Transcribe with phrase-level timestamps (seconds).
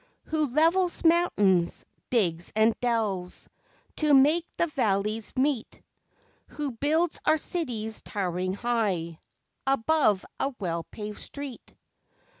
[0.23, 3.47] Who levels mountains, digs and delves
[3.97, 5.79] To make the valleys meet,
[6.47, 9.19] Who builds our cities towering high
[9.67, 11.75] Above a well paved street